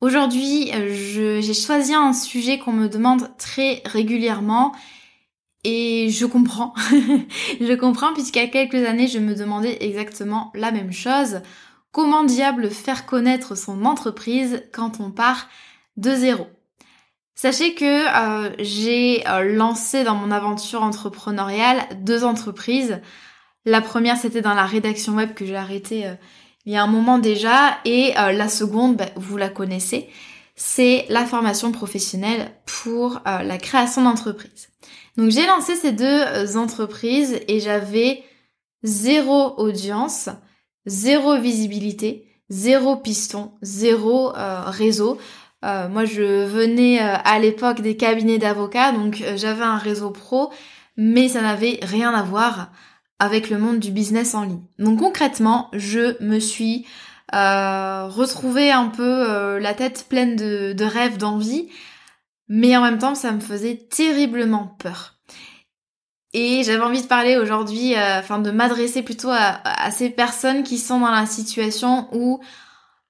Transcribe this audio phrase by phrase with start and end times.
[0.00, 4.72] Aujourd'hui, euh, j'ai choisi un sujet qu'on me demande très régulièrement
[5.62, 6.72] et je comprends.
[7.60, 11.42] je comprends puisqu'il y a quelques années, je me demandais exactement la même chose.
[11.92, 15.50] Comment diable faire connaître son entreprise quand on part
[15.98, 16.46] de zéro?
[17.34, 23.02] Sachez que euh, j'ai euh, lancé dans mon aventure entrepreneuriale deux entreprises.
[23.66, 26.10] La première, c'était dans la rédaction web que j'ai arrêtée
[26.66, 27.78] il y a un moment déjà.
[27.84, 30.08] Et euh, la seconde, bah, vous la connaissez,
[30.56, 34.68] c'est la formation professionnelle pour euh, la création d'entreprise.
[35.16, 38.22] Donc j'ai lancé ces deux euh, entreprises et j'avais
[38.82, 40.28] zéro audience,
[40.86, 45.18] zéro visibilité, zéro piston, zéro réseau.
[45.62, 50.50] moi, je venais à l'époque des cabinets d'avocats, donc j'avais un réseau pro,
[50.96, 52.70] mais ça n'avait rien à voir
[53.20, 54.62] avec le monde du business en ligne.
[54.78, 56.86] Donc concrètement, je me suis
[57.34, 61.68] euh, retrouvée un peu euh, la tête pleine de, rêves, d'envie,
[62.48, 65.14] mais en même temps, ça me faisait terriblement peur.
[66.32, 70.78] Et j'avais envie de parler aujourd'hui, euh, enfin de m'adresser plutôt à, ces personnes qui
[70.78, 72.40] sont dans la situation où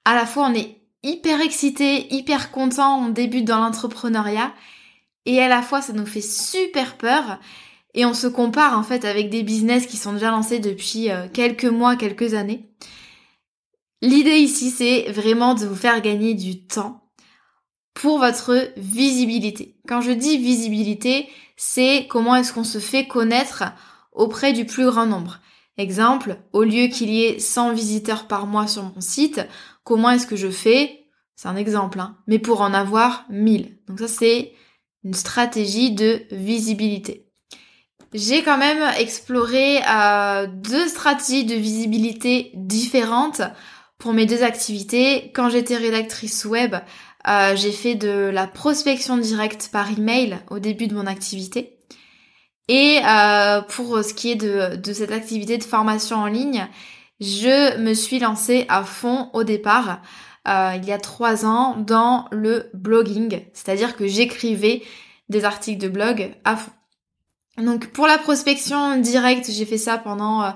[0.05, 4.53] à la fois on est hyper excité, hyper content, on débute dans l'entrepreneuriat,
[5.25, 7.39] et à la fois ça nous fait super peur
[7.95, 11.27] et on se compare en fait avec des business qui sont déjà lancés depuis euh,
[11.33, 12.71] quelques mois, quelques années.
[14.03, 17.11] L'idée ici, c'est vraiment de vous faire gagner du temps
[17.93, 19.77] pour votre visibilité.
[19.87, 23.65] Quand je dis visibilité, c'est comment est-ce qu'on se fait connaître
[24.13, 25.41] auprès du plus grand nombre.
[25.77, 29.41] Exemple, au lieu qu'il y ait 100 visiteurs par mois sur mon site,
[29.85, 31.07] comment est-ce que je fais?
[31.37, 33.79] C'est un exemple, hein, mais pour en avoir 1000.
[33.87, 34.53] Donc ça, c'est
[35.05, 37.30] une stratégie de visibilité
[38.13, 43.43] j'ai quand même exploré euh, deux stratégies de visibilité différentes
[43.99, 45.31] pour mes deux activités.
[45.35, 46.75] Quand j'étais rédactrice web,
[47.29, 51.79] euh, j'ai fait de la prospection directe par email au début de mon activité.
[52.69, 56.69] Et euh, pour ce qui est de, de cette activité de formation en ligne,
[57.21, 60.01] je me suis lancée à fond au départ,
[60.49, 63.43] euh, il y a trois ans, dans le blogging.
[63.53, 64.83] C'est-à-dire que j'écrivais
[65.29, 66.71] des articles de blog à fond.
[67.59, 70.51] Donc pour la prospection directe, j'ai fait ça pendant euh,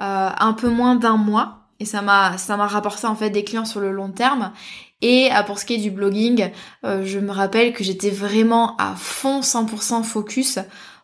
[0.00, 3.44] euh, un peu moins d'un mois et ça m'a ça m'a rapporté en fait des
[3.44, 4.52] clients sur le long terme.
[5.00, 6.50] Et euh, pour ce qui est du blogging,
[6.84, 10.58] je me rappelle que j'étais vraiment à fond 100% focus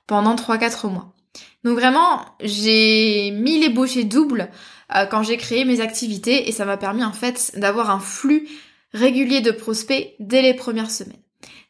[0.07, 1.13] pendant 3-4 mois.
[1.65, 4.51] Donc vraiment, j'ai mis les bouchées doubles
[5.11, 8.47] quand j'ai créé mes activités et ça m'a permis en fait d'avoir un flux
[8.93, 11.24] régulier de prospects dès les premières semaines.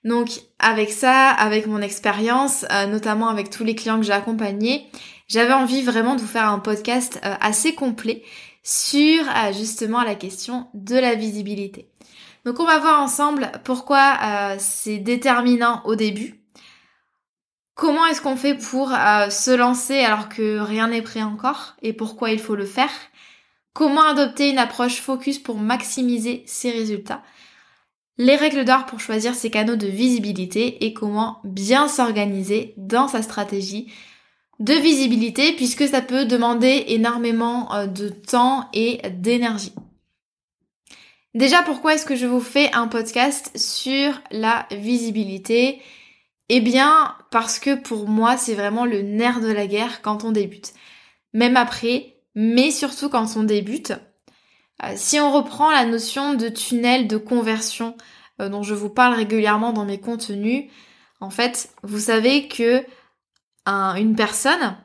[0.04, 0.28] Donc
[0.58, 4.86] avec ça, avec mon expérience, euh, notamment avec tous les clients que j'ai accompagnés,
[5.28, 8.22] j'avais envie vraiment de vous faire un podcast euh, assez complet
[8.62, 11.88] sur euh, justement la question de la visibilité.
[12.44, 14.18] Donc on va voir ensemble pourquoi
[14.58, 16.42] c'est déterminant au début.
[17.74, 22.32] Comment est-ce qu'on fait pour se lancer alors que rien n'est prêt encore et pourquoi
[22.32, 22.90] il faut le faire?
[23.72, 27.22] Comment adopter une approche focus pour maximiser ses résultats?
[28.18, 33.22] Les règles d'or pour choisir ses canaux de visibilité et comment bien s'organiser dans sa
[33.22, 33.92] stratégie
[34.60, 39.72] de visibilité puisque ça peut demander énormément euh, de temps et d'énergie.
[41.34, 45.82] Déjà, pourquoi est-ce que je vous fais un podcast sur la visibilité?
[46.48, 50.30] Eh bien, parce que pour moi, c'est vraiment le nerf de la guerre quand on
[50.30, 50.74] débute.
[51.32, 53.94] Même après, mais surtout quand on débute.
[54.82, 57.96] Euh, si on reprend la notion de tunnel de conversion
[58.40, 60.64] euh, dont je vous parle régulièrement dans mes contenus,
[61.20, 62.84] en fait, vous savez que
[63.66, 64.76] une personne,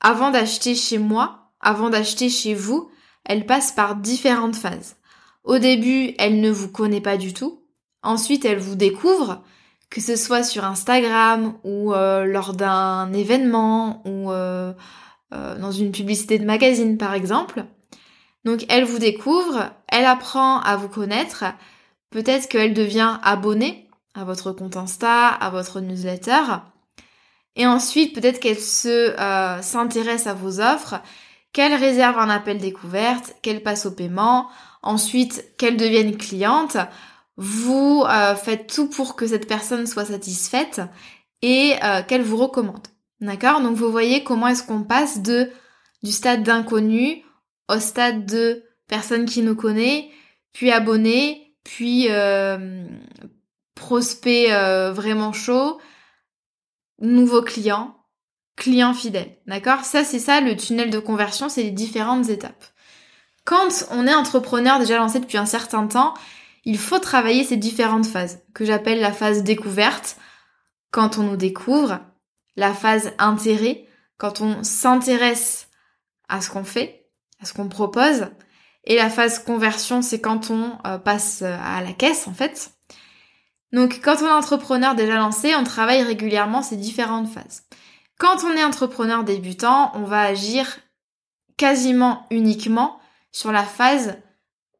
[0.00, 2.90] avant d'acheter chez moi, avant d'acheter chez vous,
[3.24, 4.96] elle passe par différentes phases.
[5.44, 7.62] Au début, elle ne vous connaît pas du tout.
[8.02, 9.42] Ensuite, elle vous découvre,
[9.88, 14.30] que ce soit sur Instagram ou euh, lors d'un événement ou
[15.30, 17.64] dans une publicité de magazine par exemple.
[18.44, 21.44] Donc elle vous découvre, elle apprend à vous connaître,
[22.10, 26.42] peut-être qu'elle devient abonnée à votre compte Insta, à votre newsletter.
[27.54, 29.14] Et ensuite, peut-être qu'elle se
[29.62, 31.00] s'intéresse à vos offres,
[31.52, 34.48] qu'elle réserve un appel découverte, qu'elle passe au paiement,
[34.82, 36.76] ensuite qu'elle devienne cliente,
[37.36, 40.80] vous euh, faites tout pour que cette personne soit satisfaite
[41.40, 42.86] et euh, qu'elle vous recommande.
[43.20, 43.60] D'accord?
[43.60, 45.50] Donc vous voyez comment est-ce qu'on passe de
[46.02, 47.22] du stade d'inconnu
[47.72, 50.10] au stade de personne qui nous connaît,
[50.52, 52.84] puis abonné, puis euh,
[53.74, 54.48] prospect
[54.92, 55.80] vraiment chaud,
[57.00, 57.96] nouveau client,
[58.56, 59.38] client fidèle.
[59.46, 59.84] D'accord?
[59.84, 62.64] Ça c'est ça le tunnel de conversion, c'est les différentes étapes.
[63.44, 66.14] Quand on est entrepreneur déjà lancé depuis un certain temps,
[66.64, 70.16] il faut travailler ces différentes phases, que j'appelle la phase découverte,
[70.90, 72.00] quand on nous découvre,
[72.56, 73.86] la phase intérêt,
[74.16, 75.68] quand on s'intéresse
[76.28, 77.01] à ce qu'on fait,
[77.42, 78.28] à ce qu'on propose,
[78.84, 82.72] et la phase conversion, c'est quand on euh, passe à la caisse en fait.
[83.72, 87.64] Donc quand on est entrepreneur déjà lancé, on travaille régulièrement ces différentes phases.
[88.18, 90.78] Quand on est entrepreneur débutant, on va agir
[91.56, 92.98] quasiment uniquement
[93.32, 94.16] sur la phase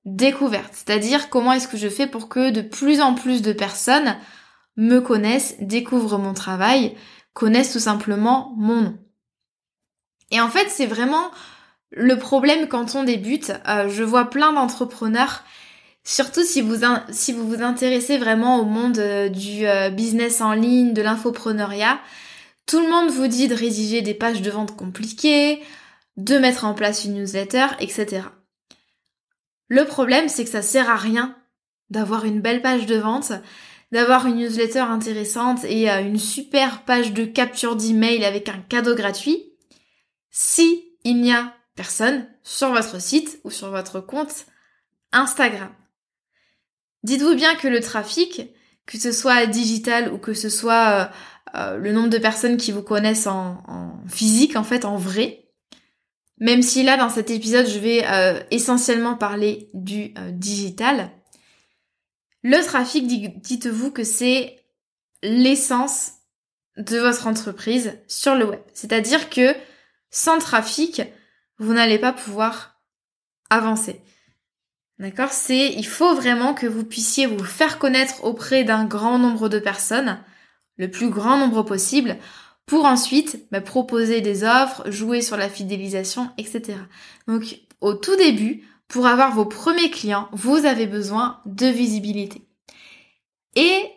[0.04, 4.16] découverte, c'est-à-dire comment est-ce que je fais pour que de plus en plus de personnes
[4.76, 6.96] me connaissent, découvrent mon travail,
[7.34, 8.98] connaissent tout simplement mon nom.
[10.30, 11.30] Et en fait, c'est vraiment
[11.92, 13.52] le problème quand on débute.
[13.68, 15.44] Euh, je vois plein d'entrepreneurs,
[16.04, 21.02] surtout si vous, vous intéressez vraiment au monde euh, du euh, business en ligne, de
[21.02, 22.00] l'infopreneuriat,
[22.66, 25.60] tout le monde vous dit de rédiger des pages de vente compliquées,
[26.16, 28.22] de mettre en place une newsletter, etc.
[29.68, 31.36] Le problème, c'est que ça sert à rien
[31.90, 33.32] d'avoir une belle page de vente,
[33.90, 39.52] d'avoir une newsletter intéressante et une super page de capture d'email avec un cadeau gratuit
[40.30, 44.46] si il n'y a personne sur votre site ou sur votre compte
[45.12, 45.70] Instagram.
[47.02, 48.42] Dites-vous bien que le trafic,
[48.86, 52.72] que ce soit digital ou que ce soit euh, euh, le nombre de personnes qui
[52.72, 53.62] vous connaissent en,
[54.08, 55.48] physique, en fait, en vrai,
[56.38, 61.10] même si là, dans cet épisode, je vais euh, essentiellement parler du digital.
[62.42, 63.06] Le trafic,
[63.40, 64.58] dites-vous que c'est
[65.22, 66.12] l'essence
[66.76, 68.60] de votre entreprise sur le web.
[68.74, 69.54] C'est-à-dire que
[70.10, 71.02] sans trafic,
[71.62, 72.80] vous n'allez pas pouvoir
[73.50, 74.00] avancer.
[74.98, 75.30] D'accord?
[75.30, 79.58] C'est, il faut vraiment que vous puissiez vous faire connaître auprès d'un grand nombre de
[79.58, 80.18] personnes,
[80.76, 82.18] le plus grand nombre possible,
[82.66, 86.78] pour ensuite bah, proposer des offres, jouer sur la fidélisation, etc.
[87.26, 92.46] Donc au tout début, pour avoir vos premiers clients, vous avez besoin de visibilité.
[93.56, 93.90] Et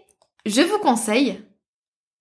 [0.45, 1.41] je vous conseille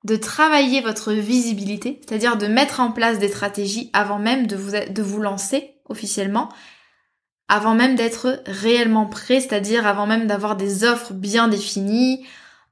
[0.04, 5.20] de travailler votre visibilité, c'est-à-dire de mettre en place des stratégies avant même de vous,
[5.20, 6.50] lancer officiellement,
[7.48, 12.26] avant même d'être réellement prêt, c'est-à-dire avant même d'avoir des offres bien définies,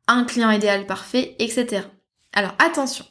[0.07, 1.87] un client idéal parfait, etc.
[2.35, 3.07] Alors attention,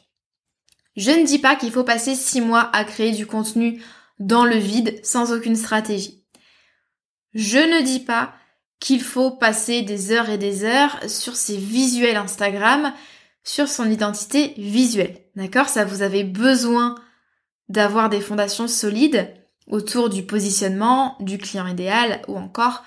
[0.96, 3.82] je ne dis pas qu'il faut passer six mois à créer du contenu
[4.18, 6.24] dans le vide sans aucune stratégie.
[7.34, 8.34] Je ne dis pas
[8.78, 12.92] qu'il faut passer des heures et des heures sur ses visuels Instagram,
[13.44, 15.18] sur son identité visuelle.
[15.36, 15.68] D'accord?
[15.68, 16.94] Ça, vous avez besoin
[17.68, 19.32] d'avoir des fondations solides
[19.66, 22.82] autour du positionnement, du client idéal ou encore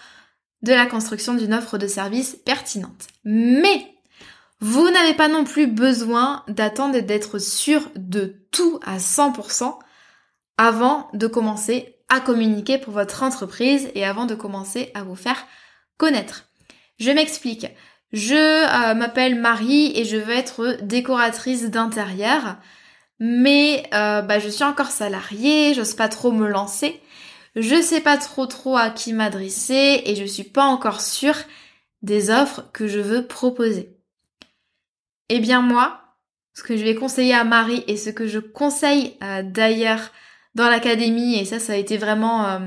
[0.62, 3.08] de la construction d'une offre de service pertinente.
[3.24, 3.96] Mais
[4.60, 9.78] vous n'avez pas non plus besoin d'attendre d'être sûr de tout à 100%
[10.58, 15.46] avant de commencer à communiquer pour votre entreprise et avant de commencer à vous faire
[15.98, 16.46] connaître.
[17.00, 17.68] Je m'explique.
[18.16, 22.56] Je euh, m'appelle Marie et je veux être décoratrice d'intérieur,
[23.20, 27.02] mais euh, bah, je suis encore salariée, j'ose pas trop me lancer,
[27.58, 31.36] je sais pas trop trop à qui m'adresser et je suis pas encore sûre
[32.04, 33.98] des offres que je veux proposer.
[35.28, 36.00] Eh bien moi,
[36.54, 40.14] ce que je vais conseiller à Marie et ce que je conseille euh, d'ailleurs
[40.54, 42.60] dans l'académie, et ça ça a été vraiment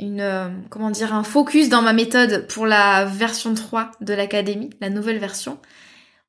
[0.00, 4.70] une euh, comment dire un focus dans ma méthode pour la version 3 de l'académie,
[4.80, 5.58] la nouvelle version.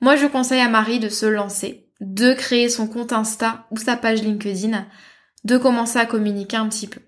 [0.01, 3.95] Moi, je conseille à Marie de se lancer, de créer son compte Insta ou sa
[3.95, 4.85] page LinkedIn,
[5.45, 6.99] de commencer à communiquer un petit peu.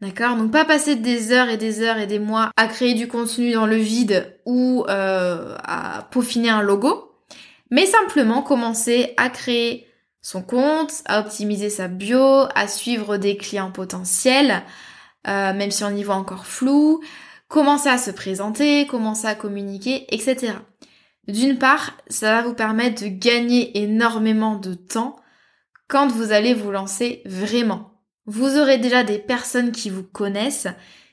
[0.00, 0.36] D'accord?
[0.36, 3.52] Donc pas passer des heures et des heures et des mois à créer du contenu
[3.52, 7.12] dans le vide ou euh, à peaufiner un logo,
[7.70, 9.86] mais simplement commencer à créer
[10.20, 14.64] son compte, à optimiser sa bio, à suivre des clients potentiels,
[15.26, 17.00] euh, même si on y voit encore flou,
[17.48, 20.54] commencer à se présenter, commencer à communiquer, etc.
[21.28, 25.16] D'une part, ça va vous permettre de gagner énormément de temps
[25.88, 27.92] quand vous allez vous lancer vraiment.
[28.26, 30.68] Vous aurez déjà des personnes qui vous connaissent,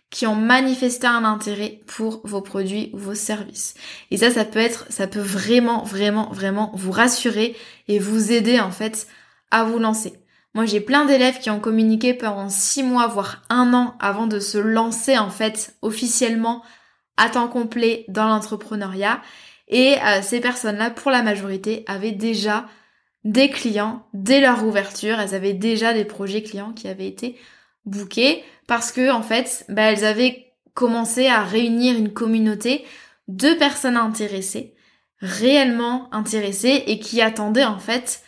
[0.10, 3.74] qui ont manifesté un intérêt pour vos produits ou vos services.
[4.12, 7.55] Et ça, ça peut être, ça peut vraiment, vraiment, vraiment vous rassurer
[7.88, 9.08] et vous aider en fait
[9.50, 10.13] à vous lancer.
[10.53, 14.39] Moi, j'ai plein d'élèves qui ont communiqué pendant six mois, voire un an avant de
[14.39, 16.63] se lancer en fait officiellement
[17.17, 19.22] à temps complet dans l'entrepreneuriat.
[19.67, 22.67] Et euh, ces personnes-là, pour la majorité, avaient déjà
[23.24, 25.19] des clients dès leur ouverture.
[25.19, 27.36] Elles avaient déjà des projets clients qui avaient été
[27.86, 32.86] bookés parce que en fait, bah, elles avaient commencé à réunir une communauté
[33.27, 34.75] de personnes intéressées,
[35.19, 38.22] réellement intéressées et qui attendaient en fait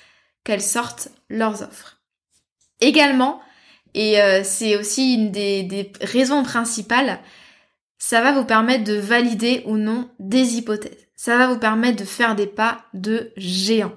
[0.44, 1.95] qu'elles sortent leurs offres.
[2.86, 3.42] Également,
[3.96, 7.20] et euh, c'est aussi une des, raisons principales,
[7.98, 11.08] ça va vous permettre de valider ou non des hypothèses.
[11.15, 13.94] Ça va vous permettre de faire des pas de géant.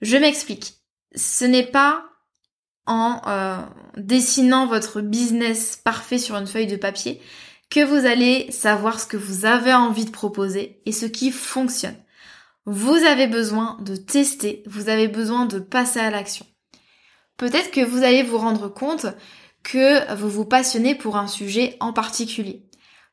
[0.00, 0.78] Je m'explique.
[1.14, 2.06] Ce n'est pas
[2.86, 3.58] en euh,
[3.96, 7.20] dessinant votre business parfait sur une feuille de papier
[7.70, 11.96] que vous allez savoir ce que vous avez envie de proposer et ce qui fonctionne.
[12.64, 16.46] Vous avez besoin de tester, vous avez besoin de passer à l'action.
[17.36, 19.06] Peut-être que vous allez vous rendre compte
[19.62, 22.62] que vous vous passionnez pour un sujet en particulier.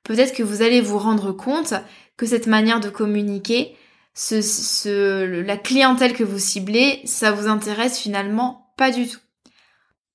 [0.04, 1.74] Peut-être que vous allez vous rendre compte
[2.18, 3.76] que cette manière de communiquer,
[4.14, 9.20] ce, la clientèle que vous ciblez, ça vous intéresse finalement pas du tout.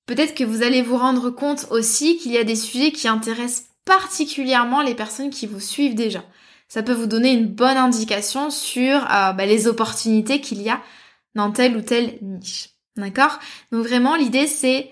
[0.05, 3.67] Peut-être que vous allez vous rendre compte aussi qu'il y a des sujets qui intéressent
[3.85, 6.23] particulièrement les personnes qui vous suivent déjà.
[6.67, 10.81] Ça peut vous donner une bonne indication sur euh, bah, les opportunités qu'il y a
[11.35, 12.69] dans telle ou telle niche.
[12.99, 13.39] D'accord?
[13.71, 14.91] Donc vraiment, l'idée c'est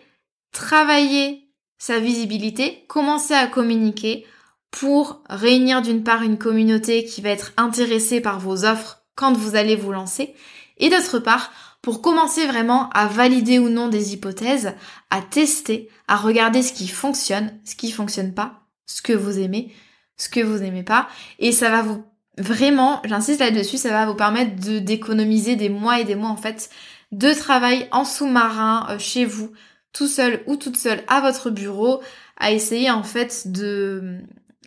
[0.51, 1.47] travailler
[1.77, 4.25] sa visibilité, commencer à communiquer
[4.71, 9.55] pour réunir d'une part une communauté qui va être intéressée par vos offres quand vous
[9.55, 10.35] allez vous lancer,
[10.77, 14.73] et d'autre part pour commencer vraiment à valider ou non des hypothèses,
[15.09, 19.71] à tester, à regarder ce qui fonctionne, ce qui fonctionne pas, ce que vous aimez,
[20.17, 21.07] ce que vous aimez pas,
[21.39, 22.03] et ça va vous
[22.37, 26.37] vraiment, j'insiste là-dessus, ça va vous permettre de d'économiser des mois et des mois en
[26.37, 26.69] fait
[27.11, 29.51] de travail en sous-marin euh, chez vous,
[29.93, 32.01] tout seul ou toute seule à votre bureau,
[32.37, 34.21] à essayer en fait de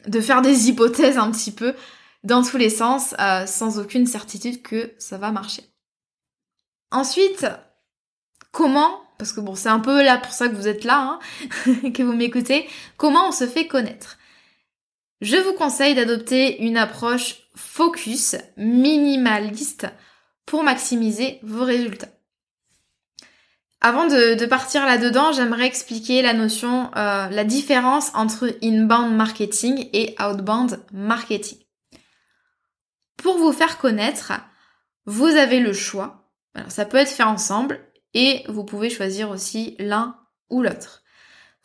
[0.07, 1.75] de faire des hypothèses un petit peu
[2.25, 5.65] dans tous les sens, euh, sans aucune certitude que ça va marcher.
[6.91, 7.47] Ensuite,
[8.53, 11.21] comment, parce que bon, c'est un peu là pour ça que vous êtes là,
[11.67, 14.19] hein, que vous m'écoutez, comment on se fait connaître?
[15.21, 19.87] Je vous conseille d'adopter une approche focus, minimaliste,
[20.47, 22.09] pour maximiser vos résultats.
[23.83, 30.15] Avant de, partir là-dedans, j'aimerais expliquer la notion, euh, la différence entre inbound marketing et
[30.21, 31.59] outbound marketing.
[33.17, 34.33] Pour vous faire connaître,
[35.07, 36.31] vous avez le choix.
[36.55, 37.81] Alors, ça peut être fait ensemble
[38.13, 40.17] et vous pouvez choisir aussi l'un
[40.51, 41.03] ou l'autre.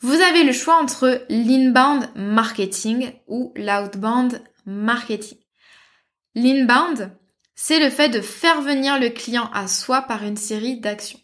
[0.00, 5.38] Vous avez le choix entre l'inbound marketing ou l'outbound marketing.
[6.34, 7.10] L'inbound,
[7.54, 11.20] c'est le fait de faire venir le client à soi par une série d'actions.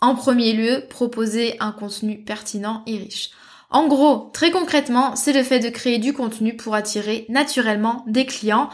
[0.00, 3.30] En premier lieu, proposer un contenu pertinent et riche.
[3.70, 8.24] En gros, très concrètement, c'est le fait de créer du contenu pour attirer naturellement des
[8.24, 8.70] clients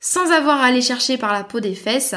[0.00, 2.14] sans avoir à aller chercher par la peau des fesses.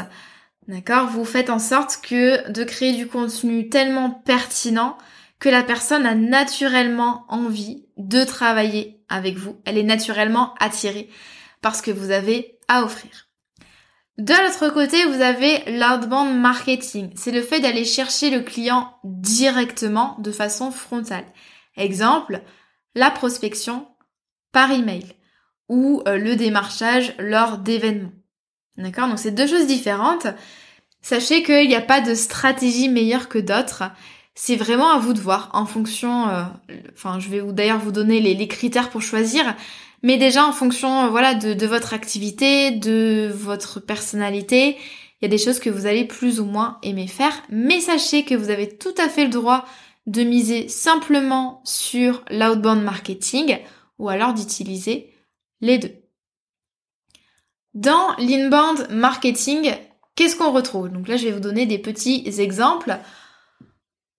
[0.68, 1.08] D'accord?
[1.08, 4.98] Vous faites en sorte que de créer du contenu tellement pertinent
[5.40, 9.60] que la personne a naturellement envie de travailler avec vous.
[9.66, 11.10] Elle est naturellement attirée
[11.62, 13.31] par ce que vous avez à offrir.
[14.18, 17.12] De l'autre côté, vous avez l'outbound marketing.
[17.16, 21.26] C'est le fait d'aller chercher le client directement de façon frontale.
[21.78, 22.42] Exemple,
[22.94, 23.88] la prospection
[24.52, 25.06] par email
[25.70, 28.12] ou euh, le démarchage lors d'événements.
[28.78, 29.08] D'accord?
[29.08, 30.28] Donc c'est deux choses différentes.
[31.02, 33.84] Sachez qu'il n'y a pas de stratégie meilleure que d'autres.
[34.36, 36.44] C'est vraiment à vous de voir en fonction, euh,
[36.94, 39.56] enfin je vais d'ailleurs vous donner les, les, critères pour choisir,
[40.04, 44.78] mais déjà en fonction euh, voilà de, votre activité, de votre personnalité,
[45.22, 48.24] il y a des choses que vous allez plus ou moins aimer faire, mais sachez
[48.24, 49.66] que vous avez tout à fait le droit
[50.08, 53.60] de miser simplement sur l'outbound marketing
[54.00, 55.14] ou alors d'utiliser
[55.62, 55.94] les deux.
[57.76, 59.74] Dans l'inbound marketing,
[60.16, 60.90] qu'est-ce qu'on retrouve?
[60.90, 62.98] Donc là, je vais vous donner des petits exemples.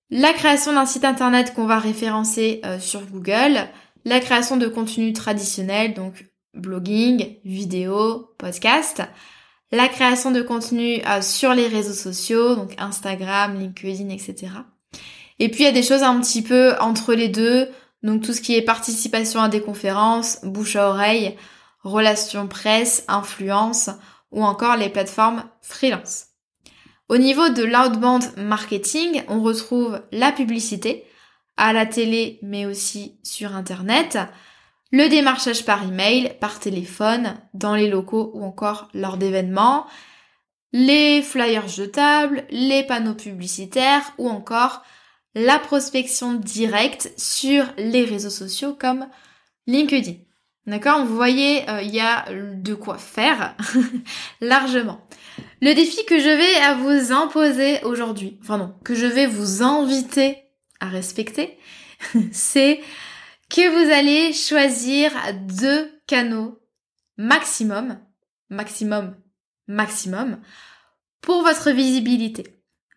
[0.09, 3.69] La création d'un site internet qu'on va référencer euh, sur Google,
[4.05, 9.03] la création de contenu traditionnel, donc blogging, vidéo, podcast,
[9.71, 14.53] la création de contenu euh, sur les réseaux sociaux, donc Instagram, LinkedIn, etc.
[15.39, 17.69] Et puis il y a des choses un petit peu entre les deux,
[18.03, 21.37] donc tout ce qui est participation à des conférences, bouche à oreille,
[21.83, 23.91] relations presse, influence
[24.31, 26.27] ou encore les plateformes freelance.
[27.09, 31.05] Au niveau de l'outbound marketing, on retrouve la publicité
[31.57, 34.19] à la télé mais aussi sur internet,
[34.91, 39.87] le démarchage par email, par téléphone, dans les locaux ou encore lors d'événements,
[40.73, 44.83] les flyers jetables, les panneaux publicitaires ou encore
[45.35, 49.07] la prospection directe sur les réseaux sociaux comme
[49.67, 50.15] LinkedIn.
[50.67, 51.05] D'accord?
[51.05, 53.57] Vous voyez, euh, il y a de quoi faire
[54.41, 55.01] largement.
[55.61, 59.63] Le défi que je vais à vous imposer aujourd'hui, enfin non, que je vais vous
[59.63, 60.42] inviter
[60.89, 61.59] respecter,
[62.33, 62.81] c'est
[63.49, 66.59] que vous allez choisir deux canaux
[67.17, 67.99] maximum,
[68.49, 69.17] maximum,
[69.69, 70.41] maximum
[71.21, 72.45] pour votre visibilité.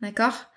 [0.02, 0.50] D'accord?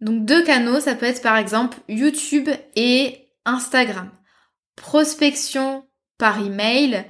[0.00, 4.10] Donc deux canaux, ça peut être par exemple YouTube et Instagram.
[4.76, 5.86] Prospection
[6.18, 7.04] par email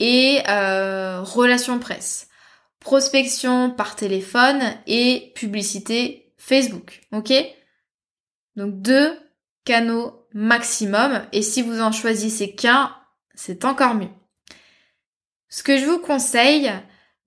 [0.00, 2.28] et euh, relations presse.
[2.80, 7.02] Prospection par téléphone et publicité Facebook.
[7.12, 7.32] Ok?
[8.56, 9.18] Donc deux
[9.64, 11.22] canaux maximum.
[11.32, 12.94] Et si vous en choisissez qu'un,
[13.34, 14.10] c'est encore mieux.
[15.48, 16.72] Ce que je vous conseille,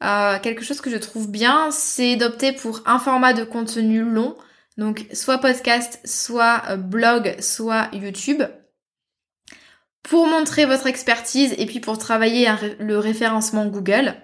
[0.03, 4.35] euh, quelque chose que je trouve bien, c'est d'opter pour un format de contenu long,
[4.77, 8.43] donc soit podcast, soit euh, blog, soit YouTube,
[10.03, 12.47] pour montrer votre expertise et puis pour travailler
[12.79, 14.15] le référencement Google.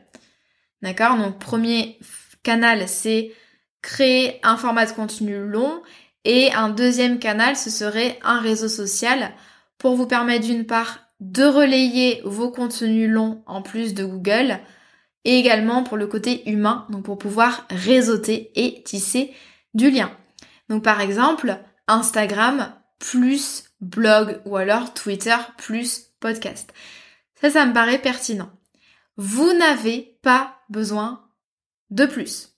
[0.81, 1.17] D'accord?
[1.17, 1.99] Donc premier
[2.43, 3.31] canal, c'est
[3.81, 5.81] créer un format de contenu long
[6.25, 9.31] et un deuxième canal, ce serait un réseau social
[9.77, 14.59] pour vous permettre d'une part de relayer vos contenus longs en plus de Google
[15.23, 19.33] et également pour le côté humain, donc pour pouvoir réseauter et tisser
[19.73, 20.11] du lien.
[20.69, 21.57] Donc par exemple,
[21.87, 26.73] Instagram plus blog ou alors Twitter plus podcast.
[27.39, 28.51] Ça, ça me paraît pertinent.
[29.17, 31.27] Vous n'avez pas besoin
[31.89, 32.50] de plus.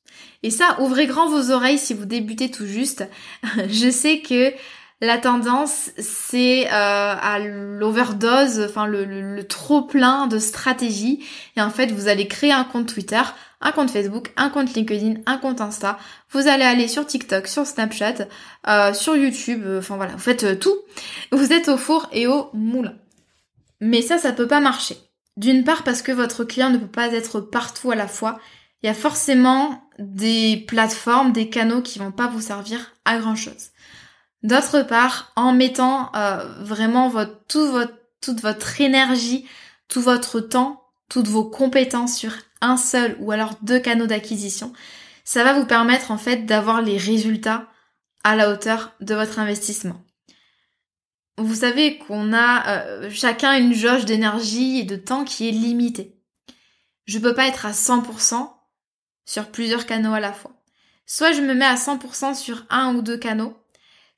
[0.44, 3.08] Et ça, ouvrez grand vos oreilles si vous débutez tout juste.
[3.70, 4.54] Je sais que
[5.04, 11.26] la tendance, c'est euh, à l'overdose, enfin le, trop plein de stratégies.
[11.58, 13.22] Et en fait, vous allez créer un compte Twitter,
[13.60, 15.98] un compte Facebook, un compte LinkedIn, un compte Insta.
[16.32, 18.28] Vous allez aller sur TikTok, sur Snapchat,
[18.68, 19.64] euh, sur YouTube.
[19.66, 20.76] Euh, enfin voilà, vous faites tout.
[21.32, 22.96] Vous êtes au four et au moulin.
[23.82, 24.98] Mais ça, ça peut pas marcher.
[25.36, 28.40] D'une part parce que votre client ne peut pas être partout à la fois
[28.84, 33.36] il y a forcément des plateformes, des canaux qui vont pas vous servir à grand
[33.36, 33.69] chose.
[34.43, 39.48] D'autre part, en mettant euh, vraiment votre, tout votre, toute votre énergie,
[39.88, 44.74] tout votre temps, toutes vos compétences sur un seul ou alors deux canaux d'acquisition,
[45.24, 47.67] ça va vous permettre en fait d'avoir les résultats
[48.26, 50.02] à la hauteur de votre investissement.
[51.38, 56.19] Vous savez qu'on a euh, chacun une jauge d'énergie et de temps qui est limitée.
[57.06, 58.53] Je peux pas être à 100%
[59.26, 60.52] sur plusieurs canaux à la fois.
[61.06, 63.58] Soit je me mets à 100% sur un ou deux canaux,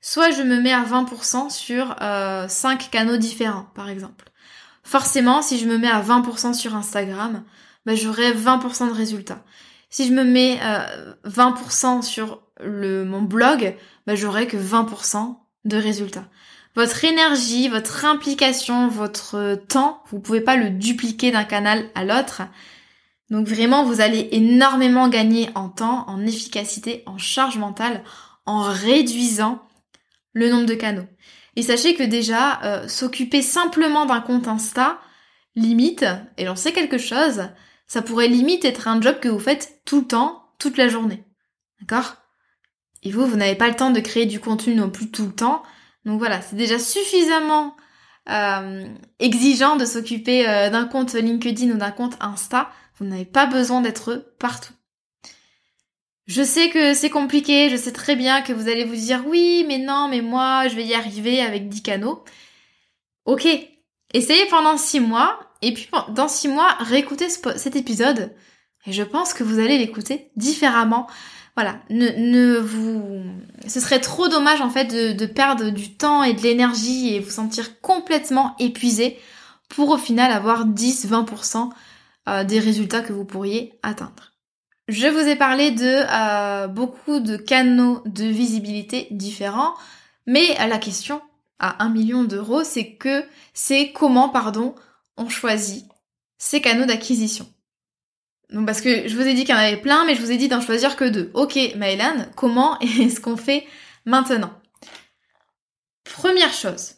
[0.00, 4.30] soit je me mets à 20% sur euh, 5 canaux différents, par exemple.
[4.84, 7.42] Forcément, si je me mets à 20% sur Instagram,
[7.86, 9.42] bah, j'aurai 20% de résultats.
[9.90, 15.76] Si je me mets euh, 20% sur le, mon blog, bah, j'aurai que 20% de
[15.76, 16.28] résultats.
[16.76, 22.42] Votre énergie, votre implication, votre temps, vous pouvez pas le dupliquer d'un canal à l'autre.
[23.30, 28.02] Donc vraiment, vous allez énormément gagner en temps, en efficacité, en charge mentale,
[28.44, 29.62] en réduisant
[30.32, 31.06] le nombre de canaux.
[31.56, 35.00] Et sachez que déjà, euh, s'occuper simplement d'un compte Insta,
[35.56, 36.04] limite,
[36.36, 37.48] et sait quelque chose,
[37.86, 41.24] ça pourrait limite être un job que vous faites tout le temps, toute la journée.
[41.80, 42.16] D'accord?
[43.02, 45.32] Et vous, vous n'avez pas le temps de créer du contenu non plus tout le
[45.32, 45.62] temps.
[46.04, 47.76] Donc voilà, c'est déjà suffisamment
[48.28, 48.86] euh,
[49.18, 53.80] exigeant de s'occuper euh, d'un compte LinkedIn ou d'un compte Insta vous n'avez pas besoin
[53.80, 54.72] d'être partout.
[56.26, 59.64] Je sais que c'est compliqué, je sais très bien que vous allez vous dire oui,
[59.68, 62.24] mais non, mais moi, je vais y arriver avec 10 canaux.
[63.26, 63.46] Ok,
[64.12, 68.34] essayez pendant 6 mois, et puis dans 6 mois, réécoutez cet épisode,
[68.86, 71.06] et je pense que vous allez l'écouter différemment.
[71.54, 73.24] Voilà, ne, vous...
[73.66, 77.20] Ce serait trop dommage en fait de, de perdre du temps et de l'énergie et
[77.20, 79.18] vous sentir complètement épuisé
[79.68, 81.70] pour au final avoir 10-20%
[82.28, 84.32] euh, des résultats que vous pourriez atteindre.
[84.88, 89.74] Je vous ai parlé de euh, beaucoup de canaux de visibilité différents,
[90.26, 91.20] mais la question
[91.58, 94.74] à un million d'euros, c'est que c'est comment, pardon,
[95.16, 95.86] on choisit
[96.38, 97.48] ces canaux d'acquisition.
[98.50, 100.30] Donc parce que je vous ai dit qu'il y en avait plein, mais je vous
[100.30, 101.30] ai dit d'en choisir que deux.
[101.34, 103.66] Ok, Maëlan, comment est-ce qu'on fait
[104.04, 104.52] maintenant?
[106.04, 106.94] Première chose,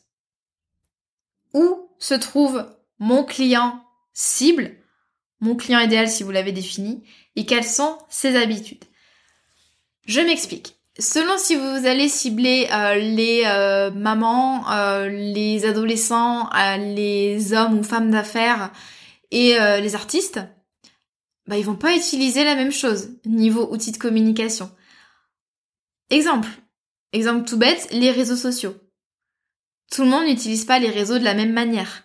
[1.55, 2.67] où se trouve
[2.99, 4.77] mon client cible,
[5.41, 7.05] mon client idéal si vous l'avez défini,
[7.37, 8.85] et quelles sont ses habitudes
[10.07, 10.79] Je m'explique.
[11.01, 17.85] Selon si vous allez cibler euh, les euh, mamans, euh, les adolescents, les hommes ou
[17.85, 18.73] femmes d'affaires
[19.31, 20.41] et les artistes,
[21.47, 24.71] bah ils vont pas utiliser la même chose niveau outil de communication.
[26.11, 26.49] Exemple,
[27.13, 28.75] exemple tout bête, les réseaux sociaux.
[29.93, 32.05] Tout le monde n'utilise pas les réseaux de la même manière.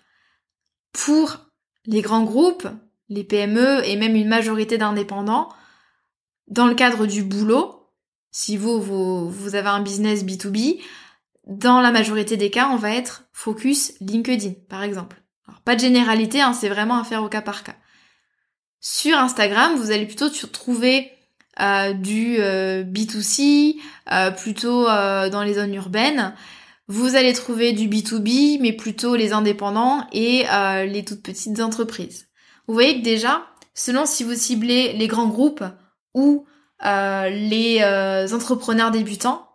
[0.92, 1.38] Pour
[1.86, 2.68] les grands groupes,
[3.14, 5.50] les PME et même une majorité d'indépendants,
[6.48, 7.90] dans le cadre du boulot,
[8.32, 10.82] si vous, avez un business B2B,
[11.46, 15.22] dans la majorité des cas, on va être focus LinkedIn, par exemple.
[15.66, 17.76] Pas de généralité, hein, c'est vraiment à faire au cas par cas.
[18.80, 21.12] Sur Instagram, vous allez plutôt trouver
[21.62, 23.76] euh, du euh, B2C,
[24.12, 26.34] euh, plutôt dans les zones urbaines.
[26.88, 30.46] Vous allez trouver du B2B, mais plutôt les indépendants et
[30.86, 32.28] les toutes petites entreprises.
[32.68, 35.64] Vous voyez que déjà, selon si vous ciblez les grands groupes
[36.14, 36.46] ou
[36.86, 39.50] euh, les euh, entrepreneurs débutants,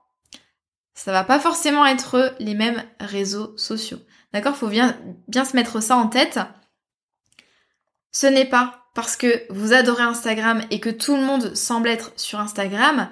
[0.95, 4.01] ça va pas forcément être les mêmes réseaux sociaux.
[4.33, 4.57] D'accord?
[4.57, 6.41] Faut bien, bien se mettre ça en tête.
[8.13, 12.13] Ce n'est pas parce que vous adorez Instagram et que tout le monde semble être
[12.17, 13.09] sur Instagram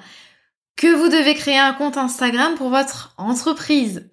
[0.77, 4.11] que vous devez créer un compte Instagram pour votre entreprise.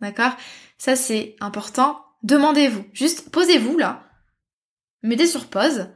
[0.00, 0.32] D'accord?
[0.78, 2.02] Ça c'est important.
[2.22, 2.84] Demandez-vous.
[2.92, 4.09] Juste posez-vous là.
[5.02, 5.88] Mettez sur pause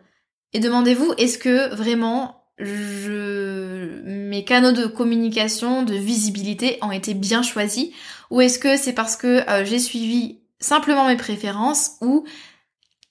[0.52, 7.90] et demandez-vous est-ce que vraiment mes canaux de communication, de visibilité ont été bien choisis?
[8.30, 12.24] Ou est-ce que c'est parce que euh, j'ai suivi simplement mes préférences ou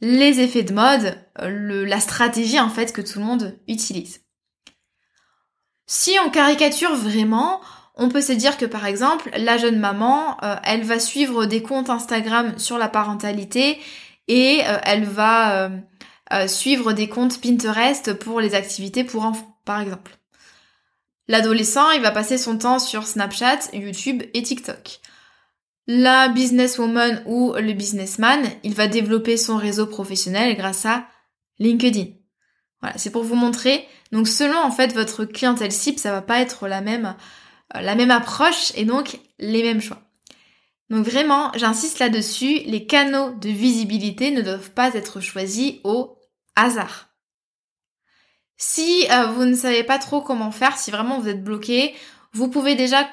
[0.02, 4.22] les effets de mode, euh, la stratégie en fait que tout le monde utilise?
[5.86, 7.60] Si on caricature vraiment,
[7.96, 11.62] on peut se dire que par exemple, la jeune maman, euh, elle va suivre des
[11.62, 13.78] comptes Instagram sur la parentalité
[14.28, 15.70] et elle va
[16.34, 20.18] euh, suivre des comptes Pinterest pour les activités pour enfants, par exemple.
[21.28, 25.00] L'adolescent, il va passer son temps sur Snapchat, YouTube et TikTok.
[25.86, 31.06] La businesswoman ou le businessman, il va développer son réseau professionnel grâce à
[31.60, 32.08] LinkedIn.
[32.82, 33.86] Voilà, c'est pour vous montrer.
[34.12, 37.16] Donc selon en fait votre clientèle cible, ça va pas être la même
[37.76, 40.02] euh, la même approche et donc les mêmes choix.
[40.94, 46.20] Donc vraiment, j'insiste là-dessus, les canaux de visibilité ne doivent pas être choisis au
[46.56, 47.08] hasard.
[48.58, 51.96] Si euh, vous ne savez pas trop comment faire, si vraiment vous êtes bloqué,
[52.34, 53.10] vous pouvez déjà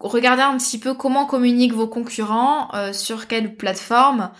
[0.00, 4.30] regarder un petit peu comment communiquent vos concurrents, euh, sur quelle plateforme,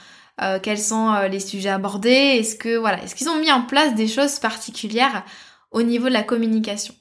[0.41, 3.95] euh, quels sont les sujets abordés, est-ce que voilà, est-ce qu'ils ont mis en place
[3.97, 5.27] des choses particulières
[5.73, 6.95] au niveau de la communication.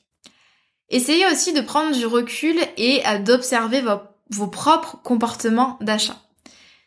[0.90, 6.18] Essayez aussi de prendre du recul et d'observer vos propres comportements d'achat.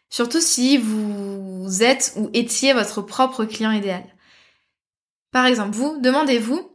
[0.09, 4.05] Surtout si vous êtes ou étiez votre propre client idéal.
[5.31, 6.69] Par exemple, vous, demandez-vous,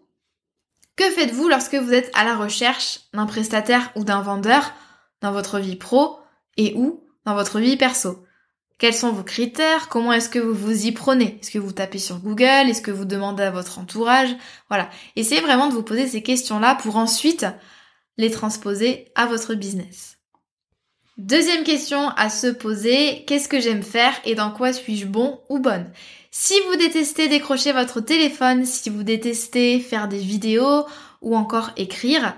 [0.95, 4.73] que faites-vous lorsque vous êtes à la recherche d'un prestataire ou d'un vendeur
[5.21, 6.19] dans votre vie pro
[6.55, 8.23] et ou dans votre vie perso?
[8.77, 9.87] Quels sont vos critères?
[9.89, 11.39] Comment est-ce que vous vous y prenez?
[11.41, 12.69] Est-ce que vous tapez sur Google?
[12.69, 14.35] Est-ce que vous demandez à votre entourage?
[14.69, 14.89] Voilà.
[15.15, 17.45] Essayez vraiment de vous poser ces questions-là pour ensuite
[18.17, 20.14] les transposer à votre business.
[21.17, 25.59] Deuxième question à se poser, qu'est-ce que j'aime faire et dans quoi suis-je bon ou
[25.59, 25.89] bonne?
[26.29, 30.85] Si vous détestez décrocher votre téléphone, si vous détestez faire des vidéos
[31.21, 32.35] ou encore écrire,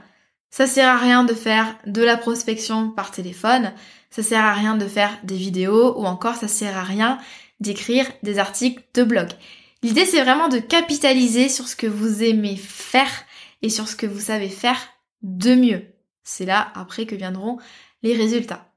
[0.52, 3.74] ça sert à rien de faire de la prospection par téléphone,
[4.12, 7.18] ça sert à rien de faire des vidéos ou encore ça sert à rien
[7.60, 9.30] d'écrire des articles de blog.
[9.82, 13.10] L'idée c'est vraiment de capitaliser sur ce que vous aimez faire
[13.64, 14.78] et sur ce que vous savez faire
[15.24, 15.82] de mieux.
[16.24, 17.58] C'est là après que viendront
[18.08, 18.74] les résultats.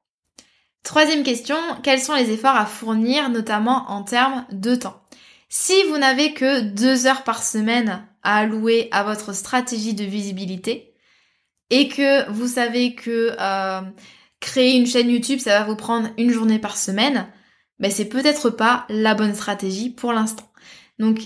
[0.82, 5.02] Troisième question, quels sont les efforts à fournir, notamment en termes de temps?
[5.48, 10.94] Si vous n'avez que deux heures par semaine à allouer à votre stratégie de visibilité
[11.70, 13.80] et que vous savez que euh,
[14.40, 17.28] créer une chaîne YouTube, ça va vous prendre une journée par semaine,
[17.78, 20.50] ben c'est peut-être pas la bonne stratégie pour l'instant.
[20.98, 21.20] Donc,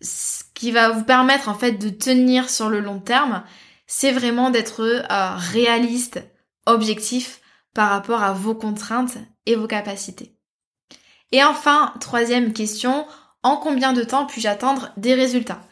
[0.00, 3.44] ce qui va vous permettre en fait de tenir sur le long terme,
[3.86, 6.20] c'est vraiment d'être euh, réaliste,
[6.68, 7.40] objectif
[7.74, 10.34] par rapport à vos contraintes et vos capacités.
[11.32, 13.06] Et enfin, troisième question,
[13.44, 15.62] En combien de temps puis-je attendre des résultats?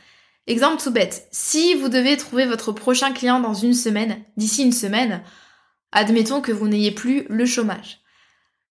[0.47, 4.73] Exemple tout bête, si vous devez trouver votre prochain client dans une semaine, d'ici une
[4.73, 5.23] semaine,
[5.91, 8.01] admettons que vous n'ayez plus le chômage.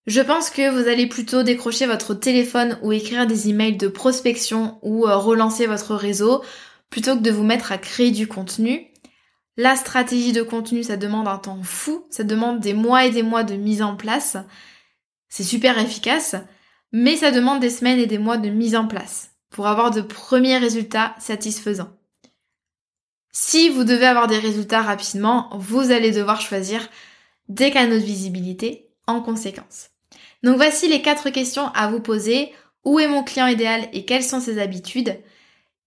[0.07, 4.77] Je pense que vous allez plutôt décrocher votre téléphone ou écrire des emails de prospection
[4.83, 6.43] ou euh, relancer votre réseau
[6.89, 8.87] plutôt que de vous mettre à créer du contenu.
[9.57, 13.23] La stratégie de contenu, ça demande un temps fou, ça demande des mois et des
[13.23, 14.37] mois de mise en place.
[15.29, 16.35] C'est super efficace,
[16.91, 20.01] mais ça demande des semaines et des mois de mise en place pour avoir de
[20.01, 21.95] premiers résultats satisfaisants.
[23.31, 26.89] Si vous devez avoir des résultats rapidement, vous allez devoir choisir
[27.47, 29.89] des canaux de visibilité en conséquence.
[30.43, 32.53] Donc voici les quatre questions à vous poser.
[32.83, 35.17] Où est mon client idéal et quelles sont ses habitudes?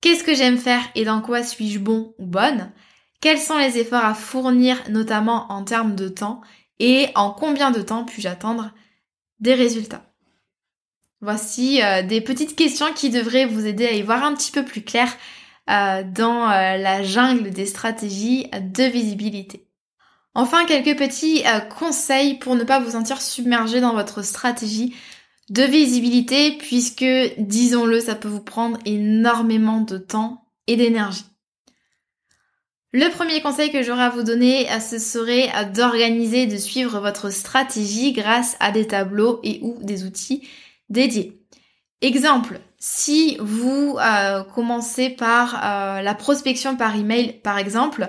[0.00, 2.72] Qu'est-ce que j'aime faire et dans quoi suis-je bon ou bonne?
[3.20, 6.40] Quels sont les efforts à fournir notamment en termes de temps
[6.78, 8.72] Et en combien de temps puis-je attendre
[9.40, 10.04] des résultats?
[11.20, 14.64] Voici euh, des petites questions qui devraient vous aider à y voir un petit peu
[14.64, 15.09] plus clair
[15.68, 19.66] euh, dans euh, la jungle des stratégies de visibilité.
[20.35, 21.42] Enfin, quelques petits
[21.76, 24.94] conseils pour ne pas vous sentir submergé dans votre stratégie
[25.50, 27.04] de visibilité puisque,
[27.38, 31.24] disons-le, ça peut vous prendre énormément de temps et d'énergie.
[32.92, 38.12] Le premier conseil que j'aurais à vous donner, ce serait d'organiser, de suivre votre stratégie
[38.12, 40.48] grâce à des tableaux et ou des outils
[40.88, 41.38] dédiés.
[42.01, 48.09] Exemple, si vous euh, commencez par euh, la prospection par email par exemple,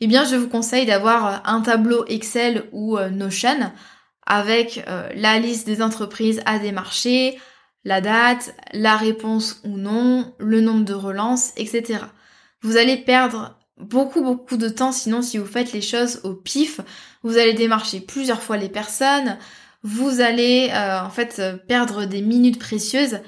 [0.00, 3.72] eh bien je vous conseille d'avoir un tableau Excel ou euh, Notion
[4.26, 7.38] avec la liste des entreprises à démarcher,
[7.84, 12.00] la date, la réponse ou non, le nombre de relances, etc.
[12.60, 16.80] Vous allez perdre beaucoup beaucoup de temps sinon si vous faites les choses au pif,
[17.22, 19.38] vous allez démarcher plusieurs fois les personnes,
[19.82, 23.20] vous allez euh, en fait euh, perdre des minutes précieuses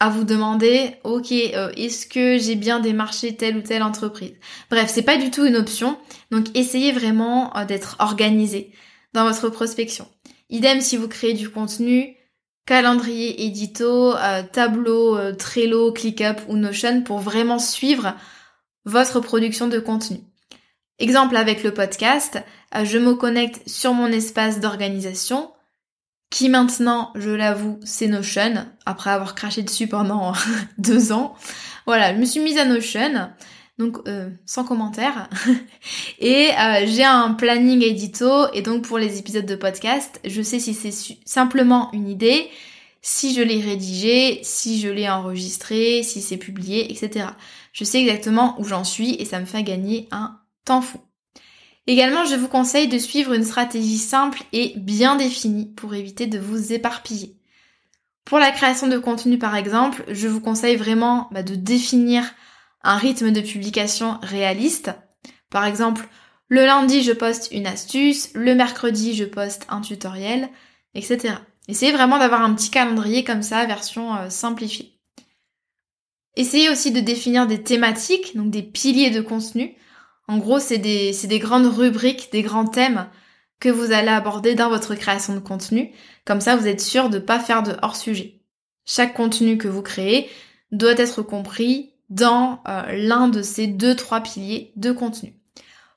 [0.00, 4.34] à vous demander ok euh, est-ce que j'ai bien démarché telle ou telle entreprise?
[4.70, 5.98] Bref c'est pas du tout une option
[6.30, 8.72] donc essayez vraiment d'être organisé
[9.12, 10.08] dans votre prospection.
[10.50, 12.16] Idem si vous créez du contenu
[12.66, 14.14] calendrier édito
[14.52, 18.14] tableau Trello ClickUp ou Notion pour vraiment suivre
[18.86, 20.20] votre production de contenu
[20.98, 22.42] exemple avec le podcast
[22.84, 25.50] je me connecte sur mon espace d'organisation
[26.30, 30.32] qui maintenant, je l'avoue, c'est Notion, après avoir craché dessus pendant
[30.78, 31.34] deux ans.
[31.86, 33.30] Voilà, je me suis mise à Notion,
[33.78, 35.30] donc euh, sans commentaire.
[36.18, 40.58] et euh, j'ai un planning édito, et donc pour les épisodes de podcast, je sais
[40.58, 42.48] si c'est simplement une idée,
[43.02, 47.28] si je l'ai rédigé, si je l'ai enregistré, si c'est publié, etc.
[47.76, 50.98] Je sais exactement où j'en suis et ça me fait gagner un temps fou.
[51.86, 56.38] Également, je vous conseille de suivre une stratégie simple et bien définie pour éviter de
[56.38, 57.36] vous éparpiller.
[58.24, 62.24] Pour la création de contenu par exemple, je vous conseille vraiment bah, de définir
[62.82, 64.92] un rythme de publication réaliste.
[65.50, 66.08] Par exemple,
[66.48, 70.48] le lundi je poste une astuce, le mercredi je poste un tutoriel,
[70.94, 71.34] etc.
[71.68, 74.95] Essayez vraiment d'avoir un petit calendrier comme ça, version euh, simplifiée.
[76.36, 79.74] Essayez aussi de définir des thématiques, donc des piliers de contenu,
[80.28, 83.08] en gros, c'est des, des grandes rubriques, des grands thèmes
[83.60, 85.92] que vous allez aborder dans votre création de contenu.
[86.24, 88.40] Comme ça, vous êtes sûr de ne pas faire de hors-sujet.
[88.84, 90.28] Chaque contenu que vous créez
[90.72, 95.34] doit être compris dans euh, l'un de ces deux, trois piliers de contenu.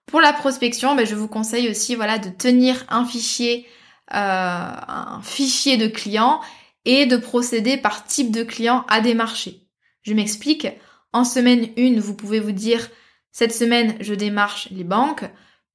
[0.06, 3.68] Pour la prospection, ben, je vous conseille aussi voilà, de tenir un fichier,
[4.14, 6.40] euh, un fichier de clients
[6.86, 9.69] et de procéder par type de client à des marchés.
[10.02, 10.68] Je m'explique.
[11.14, 12.90] En semaine 1, vous pouvez vous dire
[13.32, 15.26] cette semaine, je démarche les banques,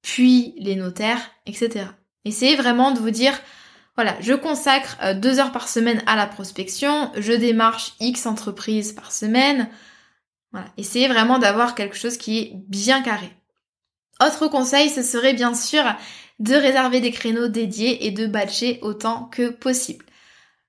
[0.03, 1.87] puis les notaires, etc.
[2.25, 3.39] Essayez vraiment de vous dire,
[3.97, 8.93] voilà, je consacre euh, deux heures par semaine à la prospection, je démarche X entreprises
[8.93, 9.69] par semaine.
[10.53, 13.31] Voilà, essayez vraiment d'avoir quelque chose qui est bien carré.
[14.25, 15.83] Autre conseil, ce serait bien sûr
[16.39, 20.05] de réserver des créneaux dédiés et de batcher autant que possible.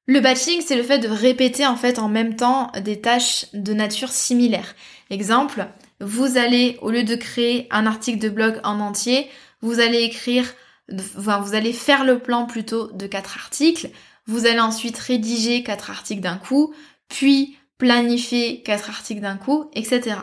[0.08, 3.74] Le batching, c'est le fait de répéter en fait en même temps des tâches de
[3.74, 4.76] nature similaire.
[5.10, 5.68] Exemple,
[6.00, 9.28] vous allez, au lieu de créer un article de blog en entier,
[9.62, 10.46] vous allez écrire,
[11.18, 13.90] enfin, vous allez faire le plan plutôt de quatre articles,
[14.28, 16.74] vous allez ensuite rédiger quatre articles d'un coup,
[17.08, 20.18] puis planifier quatre articles d'un coup, etc.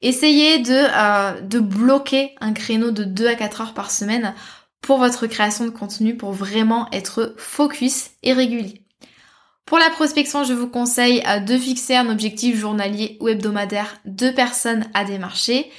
[0.00, 4.34] Essayez de, euh, de bloquer un créneau de 2 à 4 heures par semaine
[4.80, 8.84] pour votre création de contenu pour vraiment être focus et régulier.
[9.66, 14.30] Pour la prospection, je vous conseille euh, de fixer un objectif journalier ou hebdomadaire de
[14.30, 15.70] personnes à démarcher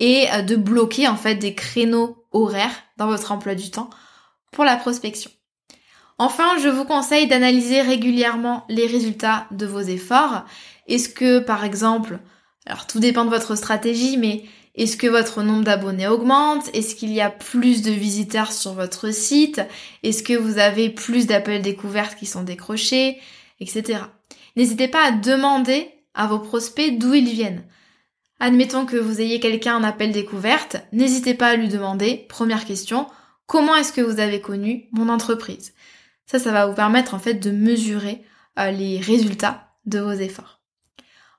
[0.00, 3.88] et euh, de bloquer en fait des créneaux horaires dans votre emploi du temps
[4.50, 5.30] pour la prospection.
[6.18, 10.44] Enfin, je vous conseille d'analyser régulièrement les résultats de vos efforts.
[10.88, 12.18] Est-ce que, par exemple,
[12.66, 14.44] alors tout dépend de votre stratégie, mais
[14.76, 16.68] est-ce que votre nombre d'abonnés augmente?
[16.74, 19.62] Est-ce qu'il y a plus de visiteurs sur votre site?
[20.02, 23.18] Est-ce que vous avez plus d'appels découvertes qui sont décrochés?
[23.60, 24.00] Etc.
[24.54, 27.64] N'hésitez pas à demander à vos prospects d'où ils viennent.
[28.38, 33.06] Admettons que vous ayez quelqu'un en appel découverte, n'hésitez pas à lui demander, première question,
[33.46, 35.72] comment est-ce que vous avez connu mon entreprise?
[36.26, 38.22] Ça, ça va vous permettre en fait de mesurer
[38.58, 40.55] euh, les résultats de vos efforts.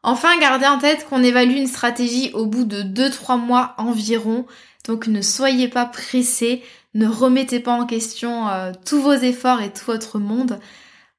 [0.08, 4.46] Enfin, gardez en tête qu'on évalue une stratégie au bout de 2-3 mois environ,
[4.88, 9.70] donc ne soyez pas pressés, ne remettez pas en question euh, tous vos efforts et
[9.70, 10.62] tout votre monde.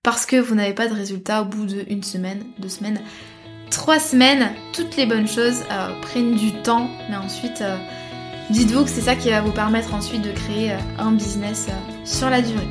[0.02, 2.98] Parce que vous n'avez pas de résultats au bout d'une semaine, deux semaines
[3.70, 7.76] trois semaines, toutes les bonnes choses euh, prennent du temps, mais ensuite, euh,
[8.48, 11.66] dites-vous que c'est ça qui va vous permettre ensuite de créer un business
[12.06, 12.68] sur la durée.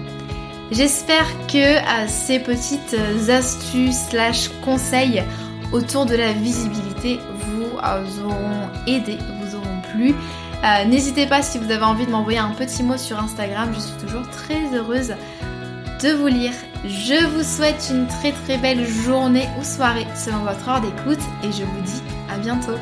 [0.72, 1.78] J'espère que
[2.08, 2.96] ces petites
[3.30, 5.24] astuces slash conseils
[5.72, 10.16] autour de la visibilité vous auront aidé, vous auront plu.
[10.88, 13.98] N'hésitez pas si vous avez envie de m'envoyer un petit mot sur Instagram, je suis
[13.98, 15.14] toujours très heureuse
[16.04, 16.54] de vous lire.
[16.86, 21.52] Je vous souhaite une très très belle journée ou soirée selon votre heure d'écoute et
[21.52, 22.78] je vous dis à bientôt.